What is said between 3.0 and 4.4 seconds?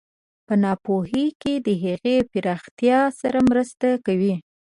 سره مرسته کوي.